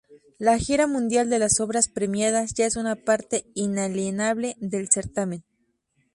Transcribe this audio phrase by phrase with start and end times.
[0.39, 5.43] La gira mundial de las obras premiadas ya es una parte inalienable del certamen.